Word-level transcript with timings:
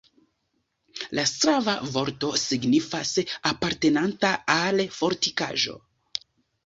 La 1.17 1.25
slava 1.31 1.75
vorto 1.97 2.31
signifas: 2.45 3.11
apartenanta 3.53 4.33
al 4.55 4.85
fortikaĵo. 5.01 5.77